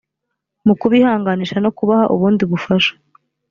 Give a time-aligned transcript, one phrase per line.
[0.65, 2.93] mu kubihanganisha no kubaha ubundi bufasha